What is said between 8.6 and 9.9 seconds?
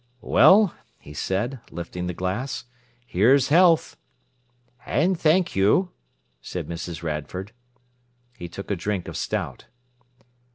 a drink of stout.